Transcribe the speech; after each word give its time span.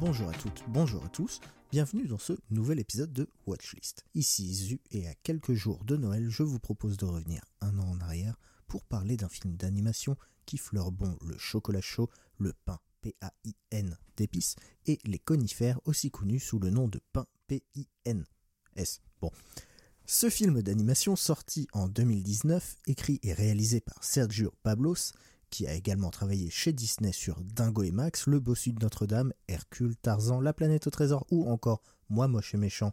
Bonjour 0.00 0.28
à 0.28 0.32
toutes, 0.32 0.64
bonjour 0.66 1.04
à 1.04 1.08
tous, 1.08 1.40
bienvenue 1.70 2.06
dans 2.06 2.18
ce 2.18 2.32
nouvel 2.50 2.80
épisode 2.80 3.12
de 3.12 3.28
Watchlist. 3.46 4.04
Ici 4.14 4.54
Zu 4.54 4.80
et 4.90 5.06
à 5.06 5.14
quelques 5.14 5.52
jours 5.52 5.84
de 5.84 5.96
Noël, 5.96 6.28
je 6.28 6.42
vous 6.42 6.58
propose 6.58 6.96
de 6.96 7.04
revenir 7.04 7.44
un 7.60 7.78
an 7.78 7.86
en 7.88 8.00
arrière 8.00 8.36
pour 8.66 8.82
parler 8.84 9.16
d'un 9.16 9.28
film 9.28 9.56
d'animation 9.56 10.16
qui 10.46 10.56
fleure 10.56 10.90
bon 10.90 11.16
le 11.20 11.38
chocolat 11.38 11.80
chaud, 11.80 12.08
le 12.38 12.52
pain 12.64 12.80
P-A-I-N 13.02 13.96
d'épices 14.16 14.56
et 14.86 14.98
les 15.04 15.18
conifères 15.18 15.80
aussi 15.84 16.10
connus 16.10 16.40
sous 16.40 16.58
le 16.58 16.70
nom 16.70 16.88
de 16.88 17.00
pain 17.12 17.26
P-I-N-S. 17.46 19.00
Bon. 19.20 19.30
Ce 20.06 20.28
film 20.28 20.60
d'animation 20.62 21.14
sorti 21.14 21.68
en 21.72 21.88
2019, 21.88 22.78
écrit 22.86 23.20
et 23.22 23.32
réalisé 23.32 23.80
par 23.80 24.02
Sergio 24.02 24.52
Pablos, 24.62 25.12
qui 25.50 25.66
a 25.66 25.74
également 25.74 26.10
travaillé 26.10 26.50
chez 26.50 26.72
Disney 26.72 27.12
sur 27.12 27.40
Dingo 27.42 27.82
et 27.82 27.90
Max, 27.90 28.26
Le 28.26 28.40
Bossu 28.40 28.72
de 28.72 28.82
Notre-Dame, 28.82 29.32
Hercule, 29.48 29.96
Tarzan, 29.96 30.40
La 30.40 30.52
planète 30.52 30.86
au 30.86 30.90
trésor 30.90 31.26
ou 31.30 31.48
encore 31.50 31.82
Moi 32.08 32.28
moche 32.28 32.54
et 32.54 32.58
méchant 32.58 32.92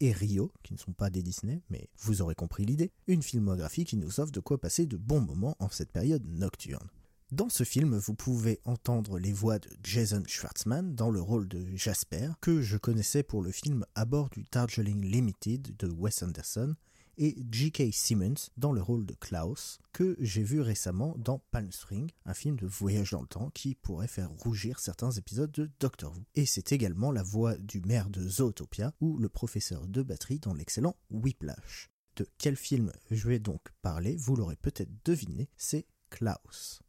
et 0.00 0.12
Rio, 0.12 0.52
qui 0.62 0.74
ne 0.74 0.78
sont 0.78 0.92
pas 0.92 1.10
des 1.10 1.22
Disney, 1.22 1.62
mais 1.70 1.88
vous 1.98 2.20
aurez 2.20 2.34
compris 2.34 2.64
l'idée, 2.64 2.92
une 3.06 3.22
filmographie 3.22 3.84
qui 3.84 3.96
nous 3.96 4.20
offre 4.20 4.32
de 4.32 4.40
quoi 4.40 4.60
passer 4.60 4.86
de 4.86 4.96
bons 4.96 5.20
moments 5.20 5.56
en 5.58 5.70
cette 5.70 5.90
période 5.90 6.24
nocturne. 6.26 6.88
Dans 7.32 7.48
ce 7.48 7.64
film, 7.64 7.96
vous 7.96 8.14
pouvez 8.14 8.60
entendre 8.64 9.18
les 9.18 9.32
voix 9.32 9.58
de 9.58 9.68
Jason 9.82 10.22
Schwartzman 10.28 10.94
dans 10.94 11.10
le 11.10 11.20
rôle 11.20 11.48
de 11.48 11.66
Jasper, 11.74 12.30
que 12.40 12.62
je 12.62 12.76
connaissais 12.76 13.24
pour 13.24 13.42
le 13.42 13.50
film 13.50 13.84
À 13.96 14.04
bord 14.04 14.30
du 14.30 14.44
Darjeeling 14.52 15.04
Limited 15.04 15.76
de 15.76 15.88
Wes 15.88 16.22
Anderson, 16.22 16.76
et 17.18 17.34
J.K. 17.50 17.92
Simmons 17.92 18.52
dans 18.56 18.70
le 18.70 18.80
rôle 18.80 19.06
de 19.06 19.14
Klaus, 19.14 19.80
que 19.92 20.16
j'ai 20.20 20.44
vu 20.44 20.60
récemment 20.60 21.16
dans 21.18 21.40
Palm 21.50 21.72
Spring, 21.72 22.08
un 22.26 22.34
film 22.34 22.54
de 22.60 22.66
voyage 22.68 23.10
dans 23.10 23.22
le 23.22 23.26
temps 23.26 23.50
qui 23.50 23.74
pourrait 23.74 24.06
faire 24.06 24.30
rougir 24.30 24.78
certains 24.78 25.10
épisodes 25.10 25.50
de 25.50 25.68
Doctor 25.80 26.12
Who. 26.12 26.22
Et 26.36 26.46
c'est 26.46 26.70
également 26.70 27.10
la 27.10 27.24
voix 27.24 27.56
du 27.56 27.80
maire 27.80 28.08
de 28.08 28.24
Zootopia 28.24 28.94
ou 29.00 29.18
le 29.18 29.28
professeur 29.28 29.88
de 29.88 30.02
batterie 30.02 30.38
dans 30.38 30.54
l'excellent 30.54 30.94
Whiplash. 31.10 31.90
De 32.14 32.28
quel 32.38 32.54
film 32.54 32.92
je 33.10 33.26
vais 33.26 33.40
donc 33.40 33.62
parler, 33.82 34.14
vous 34.14 34.36
l'aurez 34.36 34.56
peut-être 34.56 34.92
deviné, 35.04 35.48
c'est 35.56 35.86
Klaus. 36.08 36.82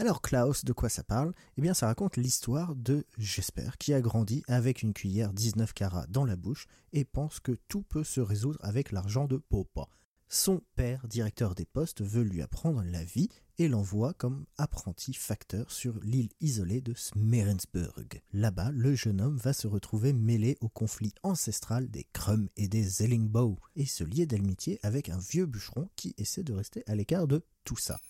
Alors 0.00 0.22
Klaus, 0.22 0.64
de 0.64 0.72
quoi 0.72 0.88
ça 0.88 1.04
parle? 1.04 1.32
Eh 1.56 1.60
bien 1.60 1.72
ça 1.72 1.86
raconte 1.86 2.16
l'histoire 2.16 2.74
de 2.74 3.06
Jesper 3.16 3.70
qui 3.78 3.94
a 3.94 4.00
grandi 4.00 4.42
avec 4.48 4.82
une 4.82 4.92
cuillère 4.92 5.32
19 5.32 5.72
carats 5.72 6.06
dans 6.08 6.24
la 6.24 6.34
bouche 6.34 6.66
et 6.92 7.04
pense 7.04 7.38
que 7.38 7.52
tout 7.68 7.82
peut 7.82 8.02
se 8.02 8.20
résoudre 8.20 8.58
avec 8.62 8.90
l'argent 8.90 9.26
de 9.26 9.36
Popa. 9.36 9.88
Son 10.28 10.62
père, 10.74 11.06
directeur 11.06 11.54
des 11.54 11.64
postes, 11.64 12.02
veut 12.02 12.24
lui 12.24 12.42
apprendre 12.42 12.82
la 12.82 13.04
vie 13.04 13.28
et 13.58 13.68
l'envoie 13.68 14.14
comme 14.14 14.46
apprenti 14.58 15.14
facteur 15.14 15.70
sur 15.70 16.00
l'île 16.00 16.30
isolée 16.40 16.80
de 16.80 16.92
Smerensburg. 16.92 18.20
Là-bas, 18.32 18.72
le 18.72 18.96
jeune 18.96 19.20
homme 19.20 19.36
va 19.36 19.52
se 19.52 19.68
retrouver 19.68 20.12
mêlé 20.12 20.58
au 20.60 20.68
conflit 20.68 21.12
ancestral 21.22 21.88
des 21.88 22.04
Crum 22.12 22.48
et 22.56 22.66
des 22.66 22.82
Zellingbow 22.82 23.60
et 23.76 23.86
se 23.86 24.02
lier 24.02 24.26
d'amitié 24.26 24.80
avec 24.82 25.08
un 25.08 25.18
vieux 25.18 25.46
bûcheron 25.46 25.88
qui 25.94 26.16
essaie 26.18 26.42
de 26.42 26.52
rester 26.52 26.82
à 26.88 26.96
l'écart 26.96 27.28
de 27.28 27.44
tout 27.62 27.76
ça. 27.76 28.00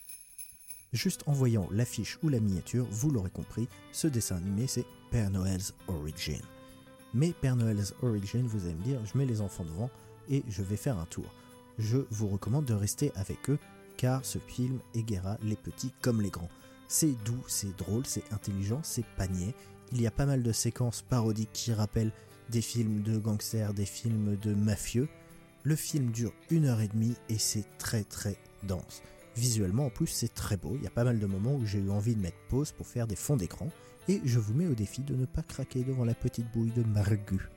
Juste 0.94 1.24
en 1.26 1.32
voyant 1.32 1.68
l'affiche 1.72 2.20
ou 2.22 2.28
la 2.28 2.38
miniature, 2.38 2.86
vous 2.88 3.10
l'aurez 3.10 3.28
compris, 3.28 3.68
ce 3.90 4.06
dessin 4.06 4.36
animé 4.36 4.68
c'est 4.68 4.86
Père 5.10 5.28
Noël's 5.28 5.74
Origin. 5.88 6.40
Mais 7.12 7.32
Père 7.32 7.56
Noël's 7.56 7.94
Origin, 8.02 8.46
vous 8.46 8.64
allez 8.64 8.76
me 8.76 8.84
dire, 8.84 9.04
je 9.04 9.18
mets 9.18 9.26
les 9.26 9.40
enfants 9.40 9.64
devant 9.64 9.90
et 10.30 10.44
je 10.48 10.62
vais 10.62 10.76
faire 10.76 10.96
un 10.96 11.06
tour. 11.06 11.34
Je 11.78 11.98
vous 12.10 12.28
recommande 12.28 12.64
de 12.64 12.74
rester 12.74 13.10
avec 13.16 13.50
eux 13.50 13.58
car 13.96 14.24
ce 14.24 14.38
film 14.38 14.78
éguera 14.94 15.36
les 15.42 15.56
petits 15.56 15.92
comme 16.00 16.20
les 16.20 16.30
grands. 16.30 16.48
C'est 16.86 17.14
doux, 17.24 17.42
c'est 17.48 17.76
drôle, 17.76 18.06
c'est 18.06 18.32
intelligent, 18.32 18.80
c'est 18.84 19.04
panier. 19.16 19.52
Il 19.90 20.00
y 20.00 20.06
a 20.06 20.12
pas 20.12 20.26
mal 20.26 20.44
de 20.44 20.52
séquences 20.52 21.02
parodiques 21.02 21.52
qui 21.52 21.72
rappellent 21.72 22.12
des 22.50 22.62
films 22.62 23.02
de 23.02 23.18
gangsters, 23.18 23.74
des 23.74 23.84
films 23.84 24.36
de 24.36 24.54
mafieux. 24.54 25.08
Le 25.64 25.74
film 25.74 26.12
dure 26.12 26.32
une 26.50 26.66
heure 26.66 26.80
et 26.80 26.88
demie 26.88 27.16
et 27.28 27.38
c'est 27.38 27.66
très 27.78 28.04
très 28.04 28.36
dense. 28.62 29.02
Visuellement, 29.36 29.86
en 29.86 29.90
plus, 29.90 30.06
c'est 30.06 30.32
très 30.32 30.56
beau. 30.56 30.74
Il 30.76 30.84
y 30.84 30.86
a 30.86 30.90
pas 30.90 31.04
mal 31.04 31.18
de 31.18 31.26
moments 31.26 31.54
où 31.54 31.66
j'ai 31.66 31.78
eu 31.78 31.90
envie 31.90 32.14
de 32.14 32.20
mettre 32.20 32.38
pause 32.48 32.72
pour 32.72 32.86
faire 32.86 33.06
des 33.06 33.16
fonds 33.16 33.36
d'écran. 33.36 33.68
Et 34.08 34.20
je 34.24 34.38
vous 34.38 34.54
mets 34.54 34.66
au 34.66 34.74
défi 34.74 35.02
de 35.02 35.14
ne 35.14 35.24
pas 35.24 35.42
craquer 35.42 35.82
devant 35.82 36.04
la 36.04 36.14
petite 36.14 36.50
bouille 36.52 36.72
de 36.72 36.82
Margu. 36.84 37.48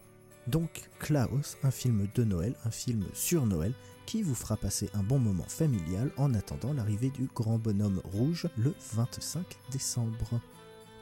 Donc, 0.48 0.90
Klaus, 1.00 1.58
un 1.64 1.72
film 1.72 2.08
de 2.16 2.24
Noël, 2.24 2.56
un 2.66 2.72
film 2.72 3.04
sur 3.14 3.46
Noël, 3.46 3.74
qui 4.06 4.22
vous 4.22 4.36
fera 4.36 4.56
passer 4.56 4.90
un 4.94 5.04
bon 5.04 5.20
moment 5.20 5.44
familial 5.44 6.10
en 6.16 6.34
attendant 6.34 6.74
l'arrivée 6.74 7.10
du 7.10 7.30
grand 7.36 7.58
bonhomme 7.58 8.02
rouge 8.06 8.48
le 8.58 8.74
25 8.94 9.46
décembre. 9.72 10.40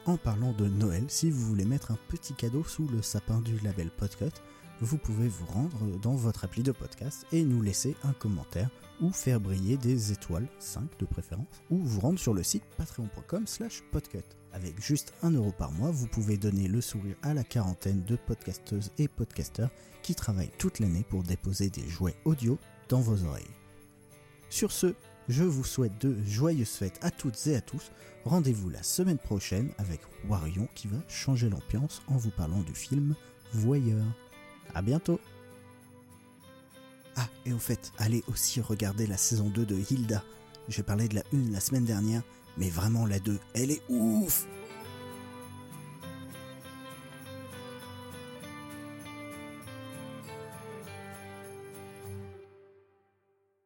En 0.04 0.16
parlant 0.16 0.52
de 0.52 0.66
Noël, 0.66 1.04
si 1.08 1.30
vous 1.30 1.46
voulez 1.46 1.64
mettre 1.64 1.92
un 1.92 1.98
petit 2.08 2.34
cadeau 2.34 2.64
sous 2.64 2.88
le 2.88 3.02
sapin 3.02 3.40
du 3.40 3.58
label 3.60 3.90
Podcut, 3.90 4.32
vous 4.80 4.98
pouvez 4.98 5.28
vous 5.28 5.46
rendre 5.46 5.98
dans 6.00 6.14
votre 6.14 6.44
appli 6.44 6.62
de 6.62 6.72
podcast 6.72 7.26
et 7.32 7.42
nous 7.42 7.62
laisser 7.62 7.96
un 8.04 8.12
commentaire 8.12 8.70
ou 9.00 9.10
faire 9.10 9.40
briller 9.40 9.76
des 9.76 10.12
étoiles, 10.12 10.48
5 10.58 10.98
de 10.98 11.04
préférence, 11.06 11.46
ou 11.70 11.78
vous 11.78 12.00
rendre 12.00 12.18
sur 12.18 12.34
le 12.34 12.42
site 12.42 12.64
patreon.com 12.76 13.46
slash 13.46 13.82
podcut. 13.90 14.24
Avec 14.52 14.80
juste 14.82 15.12
1 15.22 15.32
euro 15.32 15.52
par 15.52 15.70
mois, 15.72 15.90
vous 15.90 16.06
pouvez 16.06 16.36
donner 16.36 16.68
le 16.68 16.80
sourire 16.80 17.16
à 17.22 17.34
la 17.34 17.44
quarantaine 17.44 18.04
de 18.04 18.16
podcasteuses 18.16 18.90
et 18.98 19.08
podcasteurs 19.08 19.70
qui 20.02 20.14
travaillent 20.14 20.52
toute 20.58 20.78
l'année 20.78 21.04
pour 21.08 21.22
déposer 21.22 21.68
des 21.68 21.86
jouets 21.88 22.16
audio 22.24 22.58
dans 22.88 23.00
vos 23.00 23.24
oreilles. 23.24 23.44
Sur 24.48 24.72
ce, 24.72 24.94
je 25.28 25.44
vous 25.44 25.64
souhaite 25.64 26.00
de 26.00 26.16
joyeuses 26.24 26.68
fêtes 26.68 26.98
à 27.02 27.10
toutes 27.10 27.46
et 27.48 27.56
à 27.56 27.60
tous. 27.60 27.90
Rendez-vous 28.24 28.70
la 28.70 28.82
semaine 28.82 29.18
prochaine 29.18 29.70
avec 29.78 30.00
Warion 30.28 30.68
qui 30.74 30.88
va 30.88 30.98
changer 31.08 31.50
l'ambiance 31.50 32.02
en 32.06 32.16
vous 32.16 32.30
parlant 32.30 32.60
du 32.60 32.74
film 32.74 33.14
Voyeur. 33.52 34.04
À 34.74 34.82
bientôt 34.82 35.20
Ah, 37.16 37.28
et 37.44 37.52
au 37.52 37.58
fait, 37.58 37.92
allez 37.98 38.22
aussi 38.28 38.60
regarder 38.60 39.06
la 39.06 39.16
saison 39.16 39.48
2 39.48 39.64
de 39.64 39.76
Hilda. 39.90 40.22
J'ai 40.68 40.82
parlé 40.82 41.08
de 41.08 41.14
la 41.14 41.22
1 41.32 41.52
la 41.52 41.60
semaine 41.60 41.84
dernière, 41.84 42.22
mais 42.58 42.68
vraiment 42.68 43.06
la 43.06 43.18
2, 43.18 43.38
elle 43.54 43.70
est 43.70 43.82
ouf 43.88 44.46